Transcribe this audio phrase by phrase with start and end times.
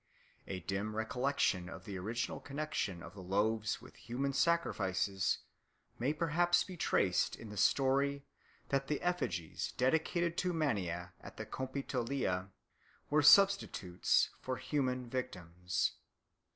[0.47, 5.37] A dim recollection of the original connexion of the loaves with human sacrifices
[5.99, 8.25] may perhaps be traced in the story
[8.69, 12.49] that the effigies dedicated to Mania at the Compitalia
[13.11, 15.93] were substitutes for human victims.